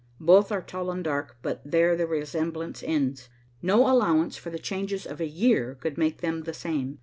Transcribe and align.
Both 0.19 0.51
are 0.51 0.63
tall 0.63 0.89
and 0.89 1.03
dark, 1.03 1.37
but 1.43 1.61
there 1.63 1.95
the 1.95 2.07
resemblance 2.07 2.81
ends. 2.83 3.29
No 3.61 3.87
allowance 3.87 4.35
for 4.35 4.49
the 4.49 4.57
changes 4.57 5.05
of 5.05 5.21
a 5.21 5.27
year 5.27 5.75
could 5.75 5.95
make 5.95 6.21
them 6.21 6.41
the 6.41 6.55
same. 6.55 6.97